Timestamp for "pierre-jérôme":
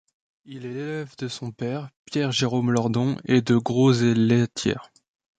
2.05-2.71